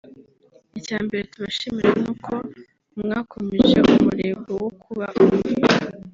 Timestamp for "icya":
0.79-0.97